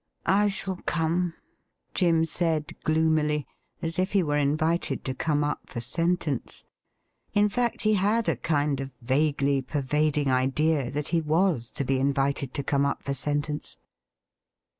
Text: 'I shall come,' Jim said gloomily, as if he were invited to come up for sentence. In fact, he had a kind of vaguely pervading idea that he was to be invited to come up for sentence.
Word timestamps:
'I 0.41 0.47
shall 0.47 0.77
come,' 0.77 1.35
Jim 1.93 2.25
said 2.25 2.73
gloomily, 2.83 3.45
as 3.83 3.99
if 3.99 4.13
he 4.13 4.23
were 4.23 4.39
invited 4.39 5.05
to 5.05 5.13
come 5.13 5.43
up 5.43 5.69
for 5.69 5.79
sentence. 5.79 6.63
In 7.33 7.47
fact, 7.49 7.83
he 7.83 7.93
had 7.93 8.27
a 8.27 8.35
kind 8.35 8.79
of 8.79 8.89
vaguely 9.03 9.61
pervading 9.61 10.31
idea 10.31 10.89
that 10.89 11.09
he 11.09 11.21
was 11.21 11.71
to 11.73 11.83
be 11.83 11.99
invited 11.99 12.51
to 12.55 12.63
come 12.63 12.83
up 12.83 13.03
for 13.03 13.13
sentence. 13.13 13.77